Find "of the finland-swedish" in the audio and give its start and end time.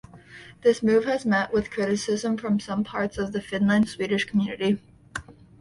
3.19-4.25